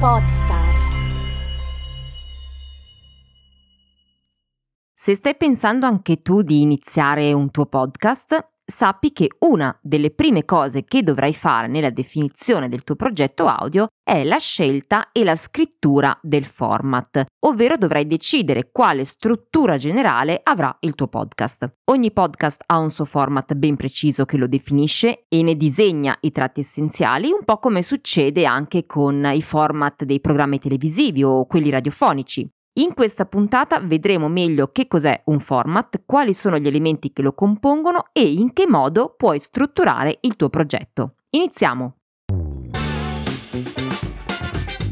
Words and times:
Podstar. 0.00 0.88
Se 4.94 5.14
stai 5.14 5.36
pensando 5.36 5.84
anche 5.84 6.22
tu 6.22 6.40
di 6.40 6.62
iniziare 6.62 7.34
un 7.34 7.50
tuo 7.50 7.66
podcast, 7.66 8.48
sappi 8.70 9.12
che 9.12 9.28
una 9.40 9.76
delle 9.82 10.10
prime 10.10 10.44
cose 10.44 10.84
che 10.84 11.02
dovrai 11.02 11.34
fare 11.34 11.66
nella 11.66 11.90
definizione 11.90 12.68
del 12.68 12.84
tuo 12.84 12.96
progetto 12.96 13.46
audio 13.46 13.88
è 14.02 14.24
la 14.24 14.38
scelta 14.38 15.12
e 15.12 15.24
la 15.24 15.36
scrittura 15.36 16.18
del 16.22 16.44
format, 16.44 17.24
ovvero 17.40 17.76
dovrai 17.76 18.06
decidere 18.06 18.70
quale 18.72 19.04
struttura 19.04 19.76
generale 19.76 20.40
avrà 20.42 20.74
il 20.80 20.94
tuo 20.94 21.08
podcast. 21.08 21.70
Ogni 21.90 22.12
podcast 22.12 22.62
ha 22.66 22.78
un 22.78 22.90
suo 22.90 23.04
format 23.04 23.54
ben 23.54 23.76
preciso 23.76 24.24
che 24.24 24.36
lo 24.36 24.46
definisce 24.46 25.24
e 25.28 25.42
ne 25.42 25.56
disegna 25.56 26.16
i 26.20 26.32
tratti 26.32 26.60
essenziali, 26.60 27.30
un 27.30 27.44
po' 27.44 27.58
come 27.58 27.82
succede 27.82 28.46
anche 28.46 28.86
con 28.86 29.28
i 29.32 29.42
format 29.42 30.04
dei 30.04 30.20
programmi 30.20 30.58
televisivi 30.58 31.22
o 31.22 31.46
quelli 31.46 31.70
radiofonici. 31.70 32.50
In 32.74 32.94
questa 32.94 33.24
puntata 33.26 33.80
vedremo 33.80 34.28
meglio 34.28 34.68
che 34.68 34.86
cos'è 34.86 35.22
un 35.24 35.40
format, 35.40 36.02
quali 36.06 36.32
sono 36.32 36.56
gli 36.56 36.68
elementi 36.68 37.12
che 37.12 37.20
lo 37.20 37.32
compongono 37.32 38.04
e 38.12 38.22
in 38.22 38.52
che 38.52 38.68
modo 38.68 39.14
puoi 39.16 39.40
strutturare 39.40 40.18
il 40.20 40.36
tuo 40.36 40.50
progetto. 40.50 41.14
Iniziamo! 41.30 41.96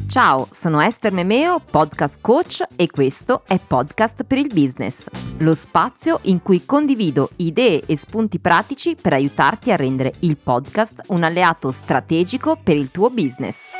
Ciao, 0.09 0.48
sono 0.51 0.80
Esther 0.80 1.12
Memeo, 1.12 1.60
podcast 1.60 2.18
coach 2.20 2.64
e 2.74 2.91
questo 2.91 3.42
è 3.46 3.60
Podcast 3.64 4.24
per 4.24 4.38
il 4.38 4.51
Business, 4.52 5.06
lo 5.38 5.54
spazio 5.54 6.18
in 6.23 6.42
cui 6.42 6.65
condivido 6.65 7.30
idee 7.37 7.82
e 7.87 7.96
spunti 7.96 8.40
pratici 8.40 8.96
per 9.01 9.12
aiutarti 9.12 9.70
a 9.70 9.76
rendere 9.76 10.15
il 10.20 10.37
podcast 10.37 11.02
un 11.09 11.23
alleato 11.23 11.70
strategico 11.70 12.59
per 12.60 12.76
il 12.76 12.90
tuo 12.90 13.10
business. 13.10 13.70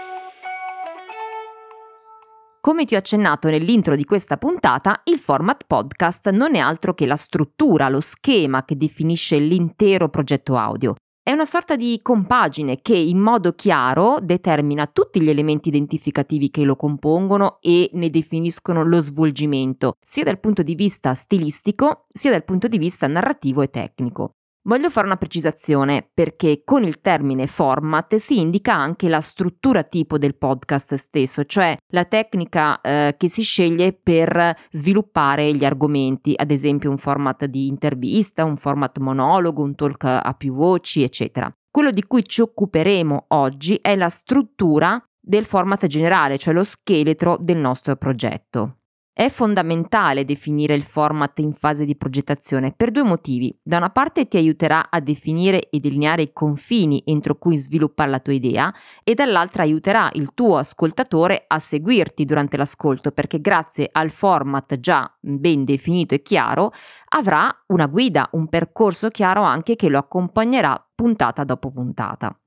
Come 2.60 2.84
ti 2.84 2.96
ho 2.96 2.98
accennato 2.98 3.48
nell'intro 3.48 3.95
di 3.95 4.04
questa 4.04 4.37
puntata, 4.37 5.02
il 5.04 5.18
format 5.18 5.62
podcast 5.64 6.30
non 6.30 6.56
è 6.56 6.59
altro 6.59 6.92
che 6.92 7.06
la 7.06 7.14
struttura, 7.14 7.88
lo 7.88 8.01
schema 8.01 8.64
che 8.64 8.76
definisce 8.76 9.38
l'intero 9.38 10.09
progetto 10.09 10.56
audio. 10.56 10.95
È 11.23 11.30
una 11.30 11.45
sorta 11.45 11.76
di 11.76 12.01
compagine 12.02 12.80
che 12.80 12.96
in 12.96 13.18
modo 13.18 13.52
chiaro 13.52 14.18
determina 14.20 14.86
tutti 14.86 15.23
gli 15.23 15.30
elementi 15.30 15.68
identificativi 15.68 16.51
che 16.51 16.64
lo 16.64 16.74
compongono 16.74 17.59
e 17.60 17.90
ne 17.92 18.10
definiscono 18.10 18.82
lo 18.82 18.98
svolgimento, 19.01 19.92
sia 20.01 20.24
dal 20.24 20.40
punto 20.40 20.62
di 20.62 20.74
vista 20.74 21.14
stilistico 21.14 22.06
sia 22.09 22.30
dal 22.30 22.45
punto 22.45 22.66
di 22.66 22.79
vista 22.79 23.06
narrativo 23.06 23.62
e 23.62 23.68
tecnico. 23.68 24.38
Voglio 24.69 24.91
fare 24.91 25.07
una 25.07 25.16
precisazione 25.16 26.11
perché 26.13 26.61
con 26.63 26.83
il 26.83 27.01
termine 27.01 27.47
format 27.47 28.16
si 28.16 28.38
indica 28.38 28.75
anche 28.75 29.09
la 29.09 29.23
struttura 29.23 29.83
tipo 29.83 30.19
del 30.19 30.37
podcast 30.37 30.93
stesso, 30.93 31.47
cioè 31.47 31.75
la 31.95 32.05
tecnica 32.05 32.79
eh, 32.83 33.15
che 33.16 33.30
si 33.30 33.43
sceglie 33.43 33.95
per 33.95 34.55
sviluppare 34.69 35.55
gli 35.55 35.65
argomenti, 35.65 36.35
ad 36.37 36.51
esempio 36.51 36.91
un 36.91 36.99
format 36.99 37.47
di 37.47 37.66
intervista, 37.66 38.45
un 38.45 38.59
format 38.59 38.99
monologo, 38.99 39.63
un 39.63 39.75
talk 39.75 40.05
a 40.05 40.35
più 40.37 40.52
voci, 40.52 41.03
eccetera. 41.03 41.51
Quello 41.71 41.91
di 41.91 42.05
cui 42.05 42.23
ci 42.27 42.43
occuperemo 42.43 43.25
oggi 43.29 43.79
è 43.80 43.97
la 43.97 44.10
struttura 44.10 45.03
del 45.19 45.47
format 45.47 45.87
generale, 45.87 46.37
cioè 46.37 46.53
lo 46.53 46.63
scheletro 46.63 47.38
del 47.41 47.57
nostro 47.57 47.97
progetto. 47.97 48.77
È 49.19 49.29
fondamentale 49.30 50.24
definire 50.24 50.77
il 50.77 50.85
format 50.85 51.41
in 51.41 51.52
fase 51.52 51.85
di 51.85 51.97
progettazione 51.97 52.71
per 52.71 52.93
due 52.93 53.02
motivi. 53.02 53.52
Da 53.60 53.79
una 53.79 53.91
parte 53.91 54.29
ti 54.29 54.37
aiuterà 54.37 54.91
a 54.91 55.01
definire 55.01 55.71
e 55.71 55.80
delineare 55.80 56.23
i 56.23 56.33
confini 56.33 57.02
entro 57.05 57.35
cui 57.35 57.57
sviluppare 57.57 58.10
la 58.10 58.21
tua 58.21 58.35
idea 58.35 58.73
e 59.02 59.15
dall'altra 59.15 59.65
aiuterà 59.65 60.09
il 60.13 60.30
tuo 60.35 60.59
ascoltatore 60.59 61.47
a 61.49 61.59
seguirti 61.59 62.25
durante 62.25 62.57
l'ascolto 62.57 63.10
perché 63.10 63.41
grazie 63.41 63.88
al 63.91 64.10
format 64.10 64.78
già 64.78 65.12
ben 65.19 65.65
definito 65.65 66.15
e 66.15 66.22
chiaro 66.22 66.71
avrà 67.09 67.53
una 67.66 67.87
guida, 67.87 68.28
un 68.34 68.47
percorso 68.48 69.09
chiaro 69.09 69.42
anche 69.42 69.75
che 69.75 69.88
lo 69.88 69.98
accompagnerà 69.98 70.81
puntata 70.94 71.42
dopo 71.42 71.72
puntata. 71.72 72.38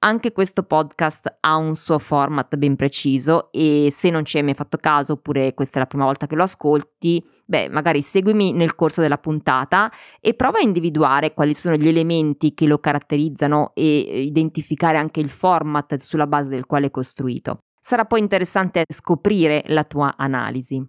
Anche 0.00 0.30
questo 0.30 0.62
podcast 0.62 1.38
ha 1.40 1.56
un 1.56 1.74
suo 1.74 1.98
format 1.98 2.54
ben 2.54 2.76
preciso 2.76 3.50
e 3.50 3.88
se 3.90 4.10
non 4.10 4.24
ci 4.24 4.36
hai 4.36 4.44
mai 4.44 4.54
fatto 4.54 4.76
caso 4.76 5.14
oppure 5.14 5.54
questa 5.54 5.78
è 5.78 5.80
la 5.80 5.88
prima 5.88 6.04
volta 6.04 6.28
che 6.28 6.36
lo 6.36 6.44
ascolti, 6.44 7.20
beh, 7.44 7.68
magari 7.68 8.00
seguimi 8.00 8.52
nel 8.52 8.76
corso 8.76 9.00
della 9.00 9.18
puntata 9.18 9.90
e 10.20 10.34
prova 10.34 10.58
a 10.58 10.62
individuare 10.62 11.34
quali 11.34 11.52
sono 11.52 11.74
gli 11.74 11.88
elementi 11.88 12.54
che 12.54 12.66
lo 12.66 12.78
caratterizzano 12.78 13.72
e 13.74 14.22
identificare 14.22 14.98
anche 14.98 15.18
il 15.18 15.30
format 15.30 15.96
sulla 15.96 16.28
base 16.28 16.50
del 16.50 16.66
quale 16.66 16.86
è 16.86 16.90
costruito. 16.92 17.58
Sarà 17.80 18.04
poi 18.04 18.20
interessante 18.20 18.84
scoprire 18.88 19.64
la 19.66 19.82
tua 19.82 20.14
analisi. 20.16 20.80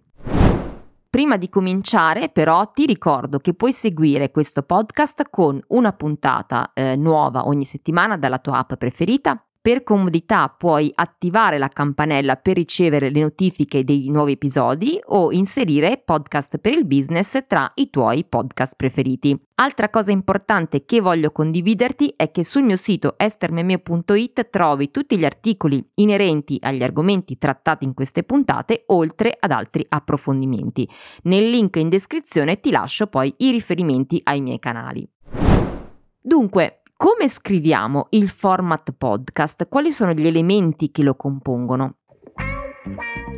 Prima 1.10 1.36
di 1.36 1.48
cominciare 1.48 2.28
però 2.28 2.70
ti 2.70 2.86
ricordo 2.86 3.40
che 3.40 3.52
puoi 3.52 3.72
seguire 3.72 4.30
questo 4.30 4.62
podcast 4.62 5.28
con 5.28 5.60
una 5.70 5.92
puntata 5.92 6.70
eh, 6.72 6.94
nuova 6.94 7.48
ogni 7.48 7.64
settimana 7.64 8.16
dalla 8.16 8.38
tua 8.38 8.58
app 8.58 8.74
preferita 8.74 9.44
per 9.62 9.82
comodità 9.82 10.48
puoi 10.48 10.90
attivare 10.94 11.58
la 11.58 11.68
campanella 11.68 12.36
per 12.36 12.54
ricevere 12.54 13.10
le 13.10 13.20
notifiche 13.20 13.84
dei 13.84 14.08
nuovi 14.08 14.32
episodi 14.32 14.98
o 15.08 15.32
inserire 15.32 16.00
podcast 16.02 16.56
per 16.58 16.72
il 16.72 16.86
business 16.86 17.44
tra 17.46 17.70
i 17.74 17.90
tuoi 17.90 18.24
podcast 18.24 18.74
preferiti. 18.74 19.38
Altra 19.56 19.90
cosa 19.90 20.12
importante 20.12 20.86
che 20.86 21.02
voglio 21.02 21.30
condividerti 21.30 22.14
è 22.16 22.30
che 22.30 22.42
sul 22.42 22.62
mio 22.62 22.76
sito 22.76 23.18
estermemeo.it 23.18 24.48
trovi 24.48 24.90
tutti 24.90 25.18
gli 25.18 25.26
articoli 25.26 25.86
inerenti 25.96 26.56
agli 26.62 26.82
argomenti 26.82 27.36
trattati 27.36 27.84
in 27.84 27.92
queste 27.92 28.22
puntate, 28.22 28.84
oltre 28.86 29.36
ad 29.38 29.50
altri 29.50 29.84
approfondimenti. 29.86 30.88
Nel 31.24 31.50
link 31.50 31.76
in 31.76 31.90
descrizione 31.90 32.60
ti 32.60 32.70
lascio 32.70 33.08
poi 33.08 33.34
i 33.38 33.50
riferimenti 33.50 34.18
ai 34.24 34.40
miei 34.40 34.58
canali. 34.58 35.06
Dunque, 36.22 36.79
come 37.02 37.28
scriviamo 37.28 38.08
il 38.10 38.28
format 38.28 38.92
podcast? 38.92 39.68
Quali 39.68 39.90
sono 39.90 40.12
gli 40.12 40.26
elementi 40.26 40.90
che 40.90 41.02
lo 41.02 41.14
compongono? 41.14 41.94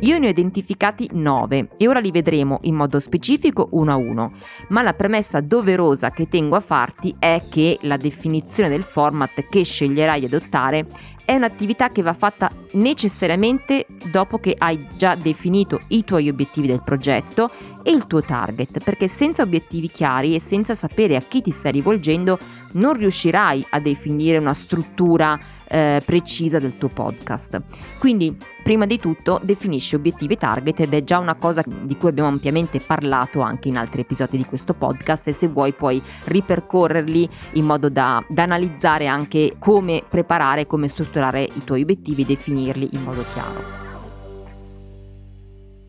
Io 0.01 0.19
ne 0.19 0.27
ho 0.27 0.29
identificati 0.29 1.09
9 1.13 1.69
e 1.77 1.87
ora 1.87 1.99
li 1.99 2.11
vedremo 2.11 2.59
in 2.63 2.75
modo 2.75 2.99
specifico 2.99 3.69
uno 3.71 3.91
a 3.91 3.95
uno, 3.95 4.33
ma 4.69 4.81
la 4.81 4.93
premessa 4.93 5.39
doverosa 5.39 6.11
che 6.11 6.27
tengo 6.27 6.55
a 6.57 6.59
farti 6.59 7.15
è 7.19 7.41
che 7.49 7.77
la 7.83 7.97
definizione 7.97 8.69
del 8.69 8.83
format 8.83 9.47
che 9.47 9.63
sceglierai 9.63 10.19
di 10.19 10.25
adottare 10.25 10.85
è 11.25 11.35
un'attività 11.35 11.89
che 11.89 12.01
va 12.01 12.13
fatta 12.13 12.51
necessariamente 12.73 13.85
dopo 14.11 14.39
che 14.39 14.55
hai 14.57 14.87
già 14.97 15.15
definito 15.15 15.79
i 15.89 16.03
tuoi 16.03 16.27
obiettivi 16.27 16.67
del 16.67 16.83
progetto 16.83 17.49
e 17.81 17.91
il 17.91 18.07
tuo 18.07 18.21
target, 18.21 18.83
perché 18.83 19.07
senza 19.07 19.41
obiettivi 19.41 19.89
chiari 19.89 20.35
e 20.35 20.39
senza 20.39 20.73
sapere 20.73 21.15
a 21.15 21.21
chi 21.21 21.41
ti 21.41 21.51
stai 21.51 21.71
rivolgendo 21.71 22.37
non 22.73 22.93
riuscirai 22.93 23.67
a 23.69 23.79
definire 23.79 24.37
una 24.37 24.53
struttura 24.53 25.39
eh, 25.67 26.01
precisa 26.05 26.59
del 26.59 26.77
tuo 26.77 26.89
podcast. 26.89 27.61
Quindi, 27.99 28.35
prima 28.61 28.85
di 28.85 28.99
tutto, 28.99 29.39
definisci 29.43 29.82
obiettivi 29.91 30.37
target 30.37 30.79
ed 30.79 30.93
è 30.93 31.03
già 31.03 31.19
una 31.19 31.35
cosa 31.35 31.63
di 31.65 31.97
cui 31.97 32.09
abbiamo 32.09 32.29
ampiamente 32.29 32.79
parlato 32.79 33.41
anche 33.41 33.67
in 33.67 33.77
altri 33.77 34.01
episodi 34.01 34.37
di 34.37 34.45
questo 34.45 34.73
podcast 34.73 35.27
e 35.27 35.33
se 35.33 35.47
vuoi 35.47 35.73
puoi 35.73 36.01
ripercorrerli 36.25 37.29
in 37.53 37.65
modo 37.65 37.89
da, 37.89 38.23
da 38.29 38.43
analizzare 38.43 39.07
anche 39.07 39.55
come 39.59 40.03
preparare, 40.07 40.67
come 40.67 40.87
strutturare 40.87 41.43
i 41.43 41.63
tuoi 41.63 41.81
obiettivi 41.81 42.21
e 42.21 42.25
definirli 42.25 42.89
in 42.93 43.03
modo 43.03 43.23
chiaro. 43.33 43.82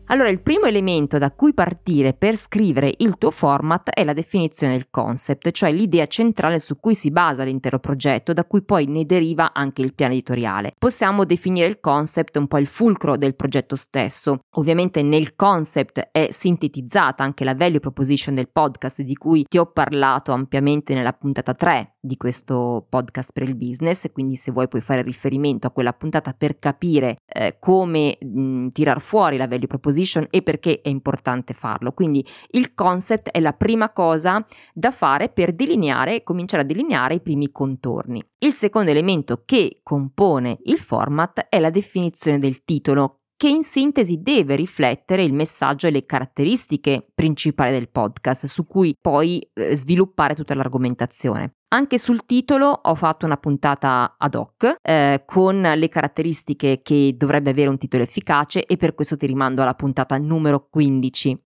Allora, 0.07 0.29
il 0.29 0.41
primo 0.41 0.65
elemento 0.65 1.17
da 1.17 1.31
cui 1.31 1.53
partire 1.55 2.13
per 2.13 2.35
scrivere 2.35 2.93
il 2.97 3.17
tuo 3.17 3.31
format 3.31 3.89
è 3.89 4.03
la 4.03 4.13
definizione 4.13 4.73
del 4.73 4.89
concept, 4.91 5.49
cioè 5.49 5.71
l'idea 5.71 6.05
centrale 6.05 6.59
su 6.59 6.79
cui 6.79 6.93
si 6.93 7.09
basa 7.09 7.43
l'intero 7.43 7.79
progetto, 7.79 8.31
da 8.31 8.45
cui 8.45 8.61
poi 8.61 8.85
ne 8.85 9.05
deriva 9.05 9.51
anche 9.51 9.81
il 9.81 9.95
piano 9.95 10.13
editoriale. 10.13 10.73
Possiamo 10.77 11.25
definire 11.25 11.67
il 11.67 11.79
concept 11.79 12.37
un 12.37 12.47
po' 12.47 12.59
il 12.59 12.67
fulcro 12.67 13.17
del 13.17 13.35
progetto 13.35 13.75
stesso. 13.75 14.41
Ovviamente 14.57 15.01
nel 15.01 15.35
concept 15.35 16.09
è 16.11 16.27
sintetizzata 16.29 17.23
anche 17.23 17.43
la 17.43 17.55
value 17.55 17.79
proposition 17.79 18.35
del 18.35 18.49
podcast 18.51 19.01
di 19.01 19.15
cui 19.15 19.43
ti 19.49 19.57
ho 19.57 19.65
parlato 19.65 20.31
ampiamente 20.33 20.93
nella 20.93 21.13
puntata 21.13 21.55
3 21.55 21.94
di 22.05 22.17
questo 22.17 22.85
podcast 22.87 23.31
per 23.33 23.43
il 23.43 23.55
business, 23.55 24.11
quindi 24.11 24.35
se 24.35 24.51
vuoi 24.51 24.67
puoi 24.67 24.81
fare 24.81 25.01
riferimento 25.01 25.67
a 25.67 25.71
quella 25.71 25.93
puntata 25.93 26.33
per 26.33 26.59
capire 26.59 27.17
eh, 27.25 27.57
come 27.59 28.17
mh, 28.19 28.67
tirar 28.69 29.01
fuori 29.01 29.37
la 29.37 29.47
value 29.47 29.67
proposition 29.67 29.93
position 29.95 30.27
e 30.29 30.41
perché 30.41 30.81
è 30.81 30.89
importante 30.89 31.53
farlo. 31.53 31.91
Quindi 31.91 32.25
il 32.51 32.73
concept 32.73 33.29
è 33.29 33.39
la 33.39 33.53
prima 33.53 33.91
cosa 33.91 34.45
da 34.73 34.91
fare 34.91 35.29
per 35.29 35.53
delineare, 35.53 36.23
cominciare 36.23 36.63
a 36.63 36.65
delineare 36.65 37.15
i 37.15 37.21
primi 37.21 37.51
contorni. 37.51 38.23
Il 38.39 38.51
secondo 38.51 38.91
elemento 38.91 39.43
che 39.45 39.79
compone 39.83 40.59
il 40.63 40.77
format 40.77 41.47
è 41.49 41.59
la 41.59 41.69
definizione 41.69 42.37
del 42.37 42.63
titolo 42.63 43.21
che 43.37 43.47
in 43.49 43.63
sintesi 43.63 44.21
deve 44.21 44.55
riflettere 44.55 45.23
il 45.23 45.33
messaggio 45.33 45.87
e 45.87 45.91
le 45.91 46.05
caratteristiche 46.05 47.07
principali 47.13 47.71
del 47.71 47.89
podcast, 47.89 48.45
su 48.45 48.65
cui 48.65 48.95
poi 48.99 49.45
eh, 49.53 49.75
sviluppare 49.75 50.35
tutta 50.35 50.55
l'argomentazione. 50.55 51.55
Anche 51.69 51.97
sul 51.97 52.25
titolo 52.25 52.67
ho 52.67 52.95
fatto 52.95 53.25
una 53.25 53.37
puntata 53.37 54.15
ad 54.17 54.35
hoc 54.35 54.77
eh, 54.81 55.23
con 55.25 55.61
le 55.61 55.87
caratteristiche 55.89 56.81
che 56.81 57.15
dovrebbe 57.17 57.49
avere 57.49 57.69
un 57.69 57.77
titolo 57.77 58.03
efficace 58.03 58.65
e 58.65 58.77
per 58.77 58.95
questo 58.95 59.17
ti 59.17 59.25
rimando 59.25 59.61
alla 59.61 59.73
puntata 59.73 60.17
numero 60.17 60.67
15. 60.69 61.43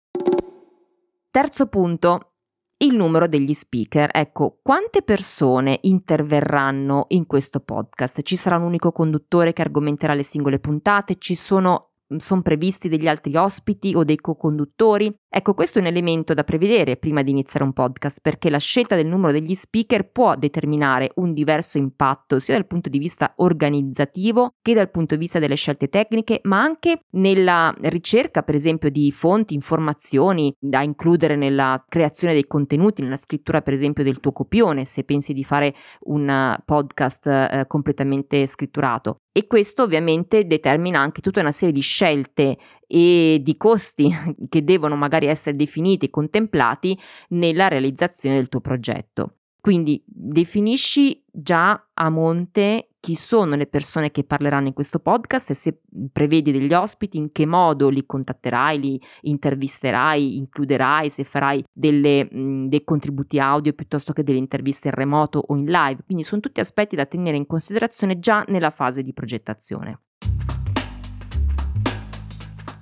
Terzo 1.30 1.66
punto, 1.66 2.35
il 2.78 2.94
numero 2.94 3.26
degli 3.26 3.54
speaker. 3.54 4.10
Ecco, 4.12 4.58
quante 4.62 5.02
persone 5.02 5.78
interverranno 5.82 7.06
in 7.08 7.26
questo 7.26 7.60
podcast? 7.60 8.22
Ci 8.22 8.36
sarà 8.36 8.56
un 8.56 8.64
unico 8.64 8.92
conduttore 8.92 9.52
che 9.52 9.62
argomenterà 9.62 10.14
le 10.14 10.22
singole 10.22 10.58
puntate? 10.58 11.16
Ci 11.18 11.34
sono 11.34 11.90
sono 12.18 12.42
previsti 12.42 12.88
degli 12.88 13.08
altri 13.08 13.34
ospiti 13.36 13.92
o 13.96 14.04
dei 14.04 14.16
co-conduttori? 14.16 15.12
Ecco, 15.36 15.52
questo 15.52 15.76
è 15.76 15.82
un 15.82 15.88
elemento 15.88 16.32
da 16.32 16.44
prevedere 16.44 16.96
prima 16.96 17.20
di 17.20 17.30
iniziare 17.30 17.62
un 17.62 17.74
podcast, 17.74 18.20
perché 18.22 18.48
la 18.48 18.56
scelta 18.56 18.96
del 18.96 19.04
numero 19.04 19.32
degli 19.32 19.54
speaker 19.54 20.10
può 20.10 20.34
determinare 20.34 21.10
un 21.16 21.34
diverso 21.34 21.76
impatto 21.76 22.38
sia 22.38 22.54
dal 22.54 22.66
punto 22.66 22.88
di 22.88 22.96
vista 22.96 23.34
organizzativo 23.36 24.54
che 24.62 24.72
dal 24.72 24.90
punto 24.90 25.12
di 25.12 25.20
vista 25.20 25.38
delle 25.38 25.56
scelte 25.56 25.88
tecniche, 25.88 26.40
ma 26.44 26.62
anche 26.62 27.02
nella 27.10 27.74
ricerca, 27.82 28.44
per 28.44 28.54
esempio, 28.54 28.88
di 28.88 29.12
fonti, 29.12 29.52
informazioni 29.52 30.56
da 30.58 30.80
includere 30.80 31.36
nella 31.36 31.84
creazione 31.86 32.32
dei 32.32 32.46
contenuti, 32.46 33.02
nella 33.02 33.18
scrittura, 33.18 33.60
per 33.60 33.74
esempio, 33.74 34.04
del 34.04 34.20
tuo 34.20 34.32
copione, 34.32 34.86
se 34.86 35.04
pensi 35.04 35.34
di 35.34 35.44
fare 35.44 35.74
un 36.04 36.56
podcast 36.64 37.26
eh, 37.26 37.64
completamente 37.68 38.46
scritturato. 38.46 39.18
E 39.36 39.46
questo 39.46 39.82
ovviamente 39.82 40.46
determina 40.46 40.98
anche 40.98 41.20
tutta 41.20 41.40
una 41.40 41.50
serie 41.50 41.74
di 41.74 41.82
scelte 41.82 42.56
e 42.86 43.38
di 43.42 43.56
costi 43.58 44.10
che 44.48 44.64
devono 44.64 44.96
magari 44.96 45.25
essere 45.26 45.56
definiti 45.56 46.06
e 46.06 46.10
contemplati 46.10 46.98
nella 47.28 47.68
realizzazione 47.68 48.36
del 48.36 48.48
tuo 48.48 48.60
progetto. 48.60 49.34
Quindi 49.60 50.00
definisci 50.06 51.24
già 51.32 51.88
a 51.92 52.08
monte 52.08 52.90
chi 53.00 53.16
sono 53.16 53.56
le 53.56 53.66
persone 53.66 54.12
che 54.12 54.22
parleranno 54.22 54.68
in 54.68 54.72
questo 54.72 55.00
podcast 55.00 55.50
e 55.50 55.54
se 55.54 55.80
prevedi 56.12 56.52
degli 56.52 56.72
ospiti, 56.72 57.18
in 57.18 57.32
che 57.32 57.46
modo 57.46 57.88
li 57.88 58.06
contatterai, 58.06 58.80
li 58.80 59.00
intervisterai, 59.22 60.36
includerai, 60.36 61.10
se 61.10 61.24
farai 61.24 61.64
delle, 61.72 62.28
mh, 62.30 62.68
dei 62.68 62.84
contributi 62.84 63.40
audio 63.40 63.72
piuttosto 63.72 64.12
che 64.12 64.22
delle 64.22 64.38
interviste 64.38 64.88
in 64.88 64.94
remoto 64.94 65.42
o 65.46 65.56
in 65.56 65.66
live. 65.66 66.02
Quindi 66.04 66.22
sono 66.22 66.40
tutti 66.40 66.60
aspetti 66.60 66.94
da 66.94 67.06
tenere 67.06 67.36
in 67.36 67.46
considerazione 67.46 68.20
già 68.20 68.44
nella 68.48 68.70
fase 68.70 69.02
di 69.02 69.12
progettazione. 69.12 70.00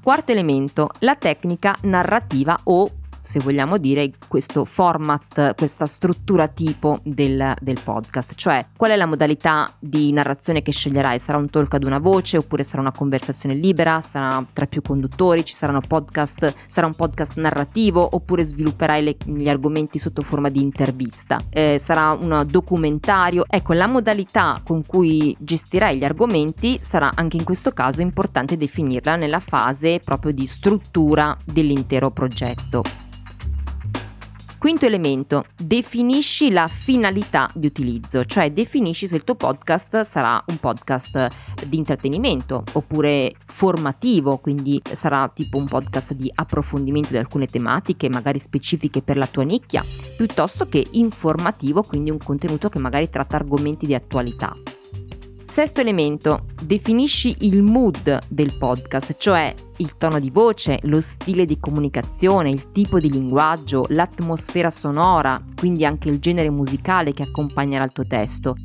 Quarto 0.04 0.32
elemento, 0.32 0.90
la 1.00 1.16
tecnica 1.16 1.76
narrativa 1.82 2.60
o 2.64 2.90
se 3.24 3.40
vogliamo 3.40 3.78
dire, 3.78 4.12
questo 4.28 4.66
format, 4.66 5.54
questa 5.54 5.86
struttura 5.86 6.46
tipo 6.46 7.00
del, 7.02 7.54
del, 7.58 7.80
podcast, 7.82 8.34
cioè 8.34 8.66
qual 8.76 8.90
è 8.90 8.96
la 8.96 9.06
modalità 9.06 9.66
di 9.78 10.12
narrazione 10.12 10.60
che 10.60 10.72
sceglierai? 10.72 11.18
Sarà 11.18 11.38
un 11.38 11.48
talk 11.48 11.72
ad 11.72 11.84
una 11.84 11.98
voce 11.98 12.36
oppure 12.36 12.62
sarà 12.62 12.82
una 12.82 12.92
conversazione 12.92 13.54
libera? 13.54 14.02
Sarà 14.02 14.44
tra 14.52 14.66
più 14.66 14.82
conduttori? 14.82 15.42
Ci 15.42 15.54
saranno 15.54 15.80
podcast? 15.80 16.54
Sarà 16.66 16.86
un 16.86 16.94
podcast 16.94 17.38
narrativo 17.38 18.06
oppure 18.12 18.44
svilupperai 18.44 19.02
le, 19.02 19.16
gli 19.24 19.48
argomenti 19.48 19.98
sotto 19.98 20.20
forma 20.20 20.50
di 20.50 20.60
intervista? 20.60 21.40
Eh, 21.48 21.78
sarà 21.78 22.10
un 22.10 22.44
documentario? 22.46 23.46
Ecco, 23.48 23.72
la 23.72 23.86
modalità 23.86 24.60
con 24.62 24.84
cui 24.84 25.34
gestirai 25.40 25.96
gli 25.96 26.04
argomenti 26.04 26.76
sarà 26.78 27.10
anche 27.14 27.38
in 27.38 27.44
questo 27.44 27.70
caso 27.72 28.02
importante 28.02 28.58
definirla 28.58 29.16
nella 29.16 29.40
fase 29.40 29.98
proprio 30.04 30.32
di 30.32 30.44
struttura 30.44 31.34
dell'intero 31.42 32.10
progetto. 32.10 32.82
Quinto 34.64 34.86
elemento, 34.86 35.44
definisci 35.54 36.50
la 36.50 36.66
finalità 36.68 37.50
di 37.54 37.66
utilizzo, 37.66 38.24
cioè 38.24 38.50
definisci 38.50 39.06
se 39.06 39.16
il 39.16 39.22
tuo 39.22 39.34
podcast 39.34 40.00
sarà 40.00 40.42
un 40.46 40.56
podcast 40.56 41.66
di 41.66 41.76
intrattenimento 41.76 42.64
oppure 42.72 43.34
formativo, 43.44 44.38
quindi 44.38 44.80
sarà 44.90 45.28
tipo 45.28 45.58
un 45.58 45.66
podcast 45.66 46.14
di 46.14 46.32
approfondimento 46.34 47.10
di 47.10 47.18
alcune 47.18 47.44
tematiche, 47.44 48.08
magari 48.08 48.38
specifiche 48.38 49.02
per 49.02 49.18
la 49.18 49.26
tua 49.26 49.42
nicchia, 49.42 49.84
piuttosto 50.16 50.66
che 50.66 50.82
informativo, 50.92 51.82
quindi 51.82 52.08
un 52.08 52.16
contenuto 52.16 52.70
che 52.70 52.78
magari 52.78 53.10
tratta 53.10 53.36
argomenti 53.36 53.84
di 53.84 53.92
attualità. 53.92 54.56
Sesto 55.46 55.82
elemento, 55.82 56.46
definisci 56.64 57.36
il 57.40 57.62
mood 57.62 58.18
del 58.28 58.56
podcast, 58.58 59.14
cioè 59.18 59.54
il 59.76 59.96
tono 59.96 60.18
di 60.18 60.30
voce, 60.30 60.80
lo 60.84 61.00
stile 61.00 61.44
di 61.44 61.60
comunicazione, 61.60 62.50
il 62.50 62.72
tipo 62.72 62.98
di 62.98 63.10
linguaggio, 63.10 63.84
l'atmosfera 63.90 64.70
sonora, 64.70 65.40
quindi 65.54 65.84
anche 65.84 66.08
il 66.08 66.18
genere 66.18 66.50
musicale 66.50 67.12
che 67.12 67.22
accompagnerà 67.22 67.84
il 67.84 67.92
tuo 67.92 68.06
testo. 68.06 68.56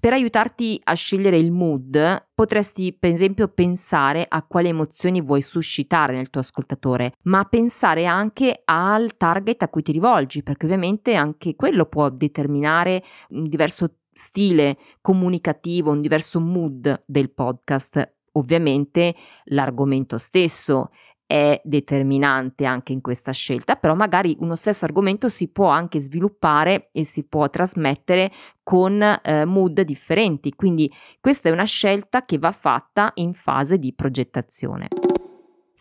Per 0.00 0.14
aiutarti 0.14 0.80
a 0.82 0.94
scegliere 0.94 1.36
il 1.36 1.52
mood, 1.52 2.28
potresti 2.34 2.96
per 2.98 3.10
esempio 3.10 3.48
pensare 3.48 4.24
a 4.26 4.42
quali 4.42 4.68
emozioni 4.68 5.20
vuoi 5.20 5.42
suscitare 5.42 6.14
nel 6.14 6.30
tuo 6.30 6.40
ascoltatore, 6.40 7.12
ma 7.24 7.44
pensare 7.44 8.06
anche 8.06 8.62
al 8.64 9.16
target 9.16 9.62
a 9.62 9.68
cui 9.68 9.82
ti 9.82 9.92
rivolgi, 9.92 10.42
perché 10.42 10.64
ovviamente 10.64 11.14
anche 11.14 11.54
quello 11.54 11.84
può 11.84 12.08
determinare 12.08 13.02
un 13.30 13.46
diverso 13.46 13.96
stile 14.12 14.76
comunicativo, 15.00 15.90
un 15.90 16.00
diverso 16.00 16.40
mood 16.40 17.04
del 17.06 17.30
podcast. 17.32 18.16
Ovviamente 18.32 19.14
l'argomento 19.46 20.16
stesso 20.18 20.90
è 21.30 21.60
determinante 21.62 22.64
anche 22.64 22.92
in 22.92 23.00
questa 23.00 23.30
scelta, 23.30 23.76
però 23.76 23.94
magari 23.94 24.36
uno 24.40 24.56
stesso 24.56 24.84
argomento 24.84 25.28
si 25.28 25.46
può 25.46 25.68
anche 25.68 26.00
sviluppare 26.00 26.88
e 26.90 27.04
si 27.04 27.24
può 27.24 27.48
trasmettere 27.48 28.32
con 28.64 29.00
eh, 29.00 29.44
mood 29.44 29.80
differenti, 29.82 30.54
quindi 30.56 30.92
questa 31.20 31.48
è 31.48 31.52
una 31.52 31.64
scelta 31.64 32.24
che 32.24 32.38
va 32.38 32.50
fatta 32.50 33.12
in 33.14 33.32
fase 33.32 33.78
di 33.78 33.94
progettazione. 33.94 34.88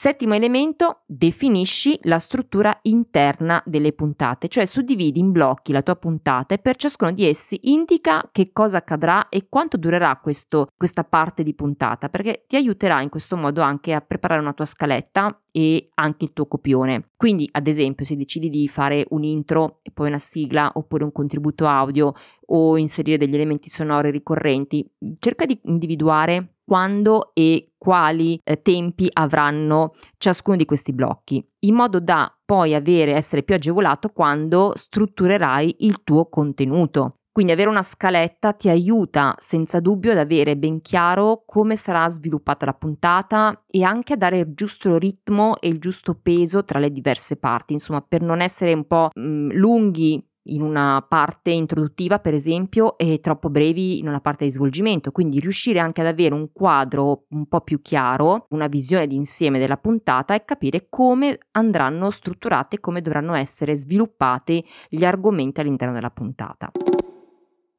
Settimo 0.01 0.33
elemento, 0.33 1.01
definisci 1.05 1.99
la 2.03 2.19
struttura 2.19 2.79
interna 2.83 3.61
delle 3.65 3.91
puntate, 3.91 4.47
cioè 4.47 4.63
suddividi 4.63 5.19
in 5.19 5.33
blocchi 5.33 5.73
la 5.73 5.81
tua 5.81 5.97
puntata 5.97 6.53
e 6.53 6.57
per 6.57 6.77
ciascuno 6.77 7.11
di 7.11 7.25
essi 7.25 7.59
indica 7.63 8.29
che 8.31 8.53
cosa 8.53 8.77
accadrà 8.77 9.27
e 9.27 9.47
quanto 9.49 9.75
durerà 9.75 10.17
questo, 10.23 10.69
questa 10.77 11.03
parte 11.03 11.43
di 11.43 11.53
puntata, 11.53 12.07
perché 12.07 12.45
ti 12.47 12.55
aiuterà 12.55 13.01
in 13.01 13.09
questo 13.09 13.35
modo 13.35 13.59
anche 13.59 13.91
a 13.91 13.99
preparare 13.99 14.39
una 14.39 14.53
tua 14.53 14.63
scaletta 14.63 15.37
e 15.51 15.89
anche 15.95 16.23
il 16.23 16.31
tuo 16.31 16.47
copione. 16.47 17.09
Quindi, 17.17 17.49
ad 17.51 17.67
esempio, 17.67 18.05
se 18.05 18.15
decidi 18.15 18.49
di 18.49 18.69
fare 18.69 19.05
un 19.09 19.25
intro 19.25 19.79
e 19.81 19.91
poi 19.91 20.07
una 20.07 20.17
sigla 20.17 20.71
oppure 20.75 21.03
un 21.03 21.11
contributo 21.11 21.67
audio 21.67 22.13
o 22.45 22.77
inserire 22.77 23.17
degli 23.17 23.35
elementi 23.35 23.69
sonori 23.69 24.11
ricorrenti, 24.11 24.89
cerca 25.19 25.45
di 25.45 25.59
individuare 25.63 26.58
quando 26.69 27.31
e 27.33 27.71
quali 27.79 28.39
eh, 28.43 28.61
tempi 28.61 29.09
avranno 29.11 29.93
ciascuno 30.19 30.55
di 30.55 30.65
questi 30.65 30.93
blocchi, 30.93 31.43
in 31.61 31.73
modo 31.73 31.99
da 31.99 32.31
poi 32.45 32.75
avere, 32.75 33.15
essere 33.15 33.41
più 33.41 33.55
agevolato 33.55 34.09
quando 34.09 34.73
strutturerai 34.75 35.77
il 35.79 36.03
tuo 36.03 36.29
contenuto. 36.29 37.15
Quindi 37.31 37.53
avere 37.53 37.69
una 37.69 37.81
scaletta 37.81 38.53
ti 38.53 38.69
aiuta 38.69 39.33
senza 39.39 39.79
dubbio 39.79 40.11
ad 40.11 40.19
avere 40.19 40.57
ben 40.57 40.81
chiaro 40.81 41.41
come 41.43 41.75
sarà 41.75 42.07
sviluppata 42.07 42.65
la 42.65 42.73
puntata 42.73 43.63
e 43.67 43.81
anche 43.81 44.13
a 44.13 44.17
dare 44.17 44.39
il 44.39 44.53
giusto 44.53 44.95
ritmo 44.97 45.59
e 45.59 45.69
il 45.69 45.79
giusto 45.79 46.19
peso 46.21 46.63
tra 46.65 46.77
le 46.77 46.91
diverse 46.91 47.37
parti, 47.37 47.73
insomma 47.73 48.01
per 48.01 48.21
non 48.21 48.41
essere 48.41 48.73
un 48.73 48.85
po' 48.85 49.09
mh, 49.11 49.21
mm, 49.21 49.49
lunghi 49.53 50.28
in 50.43 50.61
una 50.61 51.05
parte 51.07 51.51
introduttiva, 51.51 52.19
per 52.19 52.33
esempio, 52.33 52.97
e 52.97 53.19
troppo 53.19 53.49
brevi 53.49 53.99
in 53.99 54.07
una 54.07 54.21
parte 54.21 54.45
di 54.45 54.51
svolgimento. 54.51 55.11
Quindi 55.11 55.39
riuscire 55.39 55.79
anche 55.79 56.01
ad 56.01 56.07
avere 56.07 56.33
un 56.33 56.51
quadro 56.51 57.25
un 57.29 57.47
po' 57.47 57.61
più 57.61 57.81
chiaro, 57.81 58.47
una 58.49 58.67
visione 58.67 59.07
d'insieme 59.07 59.59
della 59.59 59.77
puntata 59.77 60.33
e 60.33 60.45
capire 60.45 60.87
come 60.89 61.37
andranno 61.51 62.09
strutturate, 62.09 62.79
come 62.79 63.01
dovranno 63.01 63.33
essere 63.33 63.75
sviluppati 63.75 64.65
gli 64.89 65.03
argomenti 65.03 65.59
all'interno 65.59 65.93
della 65.93 66.11
puntata. 66.11 66.71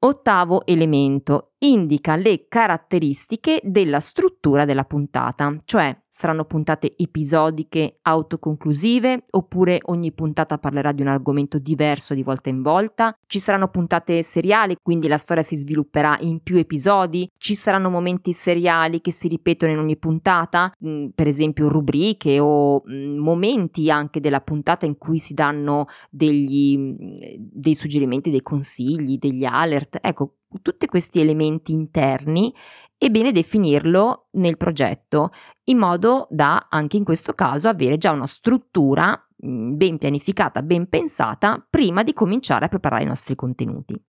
Ottavo 0.03 0.65
elemento, 0.65 1.50
indica 1.61 2.17
le 2.17 2.47
caratteristiche 2.49 3.61
della 3.63 4.01
struttura 4.01 4.65
della 4.65 4.85
puntata, 4.85 5.61
cioè 5.65 5.97
Saranno 6.13 6.45
puntate 6.45 6.97
episodiche 6.97 7.99
autoconclusive 8.03 9.27
oppure 9.31 9.79
ogni 9.85 10.11
puntata 10.11 10.59
parlerà 10.59 10.91
di 10.91 11.03
un 11.03 11.07
argomento 11.07 11.61
diverso 11.61 12.15
di 12.15 12.25
volta 12.25 12.49
in 12.49 12.63
volta? 12.63 13.17
Ci 13.29 13.39
saranno 13.39 13.69
puntate 13.69 14.21
seriali, 14.25 14.75
quindi 14.83 15.07
la 15.07 15.19
storia 15.19 15.45
si 15.45 15.55
svilupperà 15.55 16.19
in 16.19 16.43
più 16.43 16.57
episodi? 16.57 17.31
Ci 17.39 17.55
saranno 17.55 17.91
momenti 17.91 18.33
seriali 18.33 19.01
che 19.01 19.13
si 19.13 19.29
ripetono 19.29 19.71
in 19.71 19.79
ogni 19.79 19.97
puntata, 19.99 20.73
mm, 20.85 21.11
per 21.15 21.29
esempio 21.29 21.69
rubriche 21.69 22.41
o 22.41 22.83
mm, 22.91 23.17
momenti 23.17 23.89
anche 23.89 24.19
della 24.19 24.41
puntata 24.41 24.87
in 24.87 24.99
cui 24.99 25.21
si 25.21 25.33
danno 25.33 25.87
degli, 26.11 26.77
mm, 26.77 26.97
dei 27.39 27.77
suggerimenti, 27.77 28.31
dei 28.31 28.43
consigli, 28.43 29.17
degli 29.17 29.45
alert. 29.45 29.99
Ecco, 30.03 30.40
tutti 30.63 30.87
questi 30.87 31.21
elementi 31.21 31.73
interni 31.73 32.53
è 32.99 33.09
bene 33.09 33.33
definirlo 33.33 34.29
nel 34.33 34.57
progetto 34.57 35.31
in 35.65 35.79
modo 35.79 36.27
da 36.31 36.67
anche 36.69 36.97
in 36.97 37.05
questo 37.05 37.35
caso 37.35 37.69
avere 37.69 37.97
già 37.97 38.11
una 38.11 38.27
struttura 38.27 39.29
mm, 39.47 39.77
ben 39.77 39.99
pianificata, 39.99 40.63
ben 40.63 40.89
pensata 40.89 41.65
prima 41.69 42.03
di 42.03 42.13
cominciare 42.13 42.65
a 42.65 42.69
preparare 42.69 43.05
i 43.05 43.07
nostri 43.07 43.35
contenuti. 43.35 44.03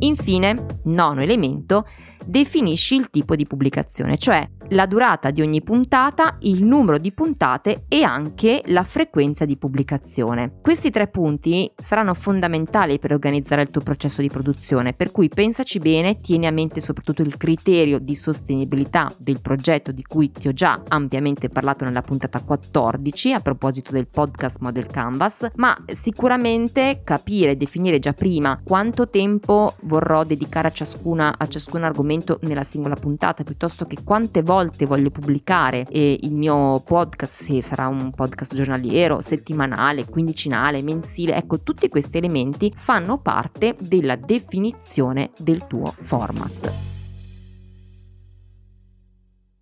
Infine, 0.00 0.80
nono 0.84 1.22
elemento, 1.22 1.86
definisci 2.24 2.94
il 2.94 3.10
tipo 3.10 3.34
di 3.34 3.46
pubblicazione, 3.46 4.16
cioè 4.18 4.48
la 4.68 4.86
durata 4.86 5.30
di 5.30 5.42
ogni 5.42 5.62
puntata, 5.62 6.36
il 6.40 6.64
numero 6.64 6.98
di 6.98 7.12
puntate 7.12 7.84
e 7.88 8.02
anche 8.02 8.62
la 8.66 8.84
frequenza 8.84 9.44
di 9.44 9.56
pubblicazione. 9.56 10.60
Questi 10.62 10.90
tre 10.90 11.08
punti 11.08 11.70
saranno 11.76 12.14
fondamentali 12.14 12.98
per 12.98 13.12
organizzare 13.12 13.62
il 13.62 13.70
tuo 13.70 13.82
processo 13.82 14.22
di 14.22 14.28
produzione, 14.28 14.94
per 14.94 15.10
cui 15.10 15.28
pensaci 15.28 15.78
bene, 15.78 16.20
tieni 16.20 16.46
a 16.46 16.52
mente 16.52 16.80
soprattutto 16.80 17.22
il 17.22 17.36
criterio 17.36 17.98
di 17.98 18.14
sostenibilità 18.14 19.12
del 19.18 19.40
progetto 19.40 19.92
di 19.92 20.02
cui 20.02 20.30
ti 20.30 20.48
ho 20.48 20.52
già 20.52 20.82
ampiamente 20.88 21.48
parlato 21.48 21.84
nella 21.84 22.02
puntata 22.02 22.40
14 22.40 23.32
a 23.34 23.40
proposito 23.40 23.92
del 23.92 24.08
podcast 24.08 24.58
Model 24.60 24.86
Canvas, 24.86 25.48
ma 25.56 25.76
sicuramente 25.86 27.02
capire 27.04 27.52
e 27.52 27.56
definire 27.56 27.98
già 27.98 28.12
prima 28.12 28.58
quanto 28.64 29.10
tempo 29.10 29.74
vorrò 29.82 30.24
dedicare 30.24 30.68
a, 30.68 30.70
ciascuna, 30.70 31.34
a 31.36 31.46
ciascun 31.46 31.82
argomento 31.82 32.11
nella 32.40 32.62
singola 32.62 32.94
puntata, 32.94 33.44
piuttosto 33.44 33.86
che 33.86 33.98
quante 34.04 34.42
volte 34.42 34.86
voglio 34.86 35.10
pubblicare 35.10 35.86
il 35.90 36.34
mio 36.34 36.80
podcast, 36.80 37.42
se 37.42 37.62
sarà 37.62 37.86
un 37.88 38.10
podcast 38.10 38.54
giornaliero, 38.54 39.20
settimanale, 39.20 40.06
quindicinale, 40.06 40.82
mensile, 40.82 41.34
ecco 41.36 41.62
tutti 41.62 41.88
questi 41.88 42.18
elementi 42.18 42.72
fanno 42.74 43.18
parte 43.18 43.76
della 43.80 44.16
definizione 44.16 45.30
del 45.38 45.66
tuo 45.66 45.86
format. 46.02 46.90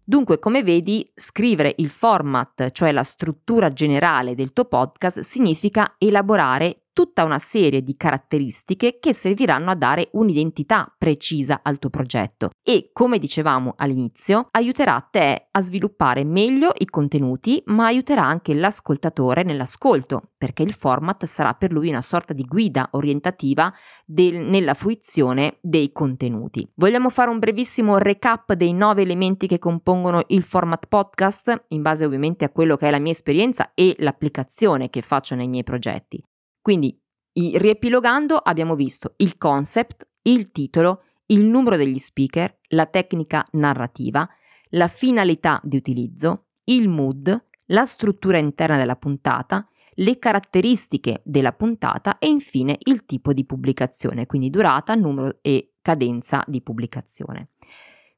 Dunque, 0.03 0.41
come 0.41 0.65
vedi, 0.65 1.09
scrivere 1.15 1.73
il 1.77 1.89
format, 1.89 2.73
cioè 2.73 2.91
la 2.91 3.05
struttura 3.05 3.69
generale 3.69 4.35
del 4.35 4.53
tuo 4.53 4.65
podcast, 4.65 5.21
significa 5.21 5.95
elaborare 5.99 6.80
tutta 6.93 7.25
una 7.25 7.39
serie 7.39 7.83
di 7.83 7.97
caratteristiche 7.97 8.99
che 9.01 9.13
serviranno 9.13 9.71
a 9.71 9.75
dare 9.75 10.09
un'identità 10.13 10.93
precisa 10.97 11.61
al 11.63 11.79
tuo 11.79 11.91
progetto 11.91 12.51
e, 12.63 12.91
come 12.93 13.19
dicevamo 13.19 13.75
all'inizio, 13.77 14.49
aiuterà 14.51 15.01
te 15.11 15.49
a 15.51 15.61
sviluppare 15.61 16.25
meglio 16.25 16.73
i 16.77 16.87
contenuti, 16.87 17.63
ma 17.67 17.87
aiuterà 17.87 18.25
anche 18.25 18.55
l'ascoltatore 18.55 19.43
nell'ascolto, 19.43 20.31
perché 20.37 20.63
il 20.63 20.73
format 20.73 21.25
sarà 21.25 21.55
per 21.55 21.73
lui 21.73 21.89
una 21.89 22.01
sorta 22.01 22.33
di 22.33 22.45
guida 22.45 22.89
orientativa 22.93 23.73
del, 24.05 24.37
nella 24.37 24.75
fruizione 24.75 25.59
dei 25.61 25.93
contenuti. 25.93 26.69
Vogliamo 26.75 27.09
fare 27.09 27.31
un 27.31 27.39
brevissimo 27.39 27.99
recap 27.99 28.53
dei 28.53 28.73
nove 28.73 29.03
elementi 29.03 29.47
che 29.47 29.59
compongono 29.59 30.23
il 30.29 30.43
format 30.43 30.87
podcast, 30.87 31.65
in 31.69 31.83
base 31.83 32.05
ovviamente 32.05 32.45
a 32.45 32.51
quello 32.51 32.77
che 32.77 32.89
è 32.89 32.91
la 32.91 32.99
mia 32.99 33.13
esperienza 33.13 33.73
e 33.75 33.95
l'applicazione 33.99 34.91
che 34.91 35.03
faccio 35.03 35.35
nei 35.35 35.49
miei 35.49 35.65
progetti. 35.65 36.23
Quindi, 36.61 36.99
riepilogando, 37.33 38.37
abbiamo 38.37 38.75
visto 38.75 39.13
il 39.17 39.37
concept, 39.37 40.09
il 40.23 40.51
titolo, 40.51 41.05
il 41.27 41.45
numero 41.45 41.77
degli 41.77 41.99
speaker, 41.99 42.59
la 42.69 42.87
tecnica 42.87 43.47
narrativa, 43.53 44.29
la 44.71 44.89
finalità 44.89 45.61
di 45.63 45.77
utilizzo, 45.77 46.47
il 46.65 46.89
mood, 46.89 47.47
la 47.67 47.85
struttura 47.85 48.39
interna 48.39 48.77
della 48.77 48.97
puntata, 48.97 49.67
le 49.95 50.19
caratteristiche 50.19 51.23
della 51.25 51.53
puntata 51.53 52.19
e 52.19 52.29
infine 52.29 52.77
il 52.85 53.05
tipo 53.05 53.33
di 53.33 53.45
pubblicazione, 53.45 54.27
quindi 54.27 54.51
durata, 54.51 54.95
numero 54.95 55.39
e 55.43 55.75
cadenza 55.83 56.43
di 56.47 56.63
pubblicazione. 56.63 57.51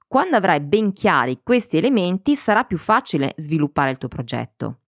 Quando 0.07 0.37
avrai 0.37 0.61
ben 0.61 0.93
chiari 0.93 1.41
questi 1.43 1.79
elementi 1.79 2.37
sarà 2.37 2.65
più 2.65 2.77
facile 2.77 3.33
sviluppare 3.37 3.91
il 3.91 3.99
tuo 3.99 4.09
progetto. 4.09 4.82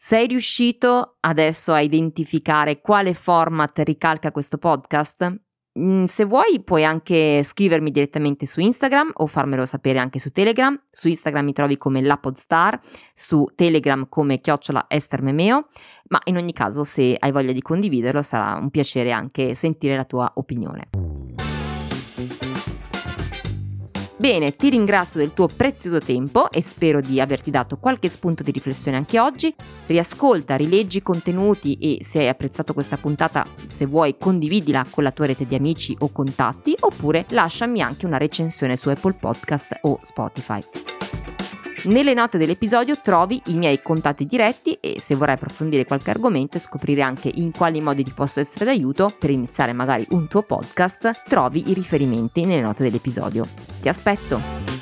Sei 0.00 0.28
riuscito 0.28 1.16
adesso 1.18 1.72
a 1.72 1.80
identificare 1.80 2.80
quale 2.80 3.14
format 3.14 3.76
ricalca 3.80 4.30
questo 4.30 4.56
podcast? 4.56 5.40
Mm, 5.76 6.04
se 6.04 6.24
vuoi 6.24 6.62
puoi 6.62 6.84
anche 6.84 7.42
scrivermi 7.42 7.90
direttamente 7.90 8.46
su 8.46 8.60
Instagram 8.60 9.10
o 9.14 9.26
farmelo 9.26 9.66
sapere 9.66 9.98
anche 9.98 10.20
su 10.20 10.30
Telegram. 10.30 10.80
Su 10.88 11.08
Instagram 11.08 11.46
mi 11.46 11.52
trovi 11.52 11.76
come 11.78 12.00
LaPodstar, 12.00 12.78
su 13.12 13.44
Telegram 13.56 14.08
come 14.08 14.38
chiocciola 14.40 14.84
Esther 14.86 15.20
Memeo, 15.20 15.66
ma 16.10 16.20
in 16.26 16.36
ogni 16.36 16.52
caso 16.52 16.84
se 16.84 17.16
hai 17.18 17.32
voglia 17.32 17.50
di 17.50 17.60
condividerlo 17.60 18.22
sarà 18.22 18.54
un 18.54 18.70
piacere 18.70 19.10
anche 19.10 19.54
sentire 19.54 19.96
la 19.96 20.04
tua 20.04 20.30
opinione. 20.36 21.07
Bene, 24.18 24.56
ti 24.56 24.68
ringrazio 24.68 25.20
del 25.20 25.32
tuo 25.32 25.46
prezioso 25.46 26.00
tempo 26.00 26.50
e 26.50 26.60
spero 26.60 27.00
di 27.00 27.20
averti 27.20 27.52
dato 27.52 27.76
qualche 27.76 28.08
spunto 28.08 28.42
di 28.42 28.50
riflessione 28.50 28.96
anche 28.96 29.20
oggi. 29.20 29.54
Riascolta, 29.86 30.56
rileggi 30.56 30.98
i 30.98 31.02
contenuti 31.02 31.78
e 31.78 31.98
se 32.02 32.18
hai 32.18 32.28
apprezzato 32.28 32.74
questa 32.74 32.96
puntata, 32.96 33.46
se 33.68 33.86
vuoi, 33.86 34.16
condividila 34.18 34.84
con 34.90 35.04
la 35.04 35.12
tua 35.12 35.26
rete 35.26 35.46
di 35.46 35.54
amici 35.54 35.96
o 36.00 36.10
contatti 36.10 36.74
oppure 36.80 37.26
lasciami 37.28 37.80
anche 37.80 38.06
una 38.06 38.18
recensione 38.18 38.76
su 38.76 38.88
Apple 38.88 39.14
Podcast 39.14 39.78
o 39.82 40.00
Spotify. 40.02 40.97
Nelle 41.84 42.12
note 42.12 42.38
dell'episodio 42.38 42.96
trovi 43.00 43.40
i 43.46 43.54
miei 43.54 43.80
contatti 43.80 44.26
diretti 44.26 44.76
e 44.80 44.98
se 44.98 45.14
vorrai 45.14 45.36
approfondire 45.36 45.84
qualche 45.84 46.10
argomento 46.10 46.56
e 46.56 46.60
scoprire 46.60 47.02
anche 47.02 47.30
in 47.32 47.52
quali 47.52 47.80
modi 47.80 48.02
ti 48.02 48.12
posso 48.12 48.40
essere 48.40 48.64
d'aiuto 48.64 49.14
per 49.16 49.30
iniziare 49.30 49.72
magari 49.72 50.04
un 50.10 50.26
tuo 50.26 50.42
podcast, 50.42 51.22
trovi 51.28 51.70
i 51.70 51.74
riferimenti 51.74 52.44
nelle 52.44 52.62
note 52.62 52.82
dell'episodio. 52.82 53.46
Ti 53.80 53.88
aspetto! 53.88 54.77